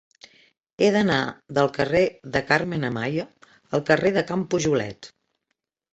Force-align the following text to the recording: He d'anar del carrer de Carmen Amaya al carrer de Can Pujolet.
He 0.85 0.87
d'anar 0.95 1.17
del 1.57 1.69
carrer 1.75 2.01
de 2.37 2.43
Carmen 2.53 2.89
Amaya 2.89 3.29
al 3.79 3.87
carrer 3.91 4.13
de 4.17 4.25
Can 4.31 4.47
Pujolet. 4.55 5.15